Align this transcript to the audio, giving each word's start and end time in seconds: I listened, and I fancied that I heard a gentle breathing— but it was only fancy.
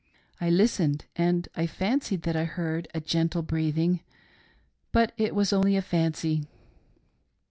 I 0.41 0.49
listened, 0.49 1.05
and 1.15 1.47
I 1.55 1.67
fancied 1.67 2.23
that 2.23 2.35
I 2.35 2.45
heard 2.45 2.87
a 2.91 2.99
gentle 2.99 3.43
breathing— 3.43 3.99
but 4.91 5.11
it 5.15 5.35
was 5.35 5.53
only 5.53 5.79
fancy. 5.81 6.47